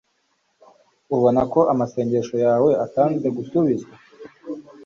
ubona 1.15 1.41
ko 1.53 1.59
amasengesho 1.73 2.35
yawe 2.45 2.69
atinze 2.85 3.27
gusubizwa 3.37 3.93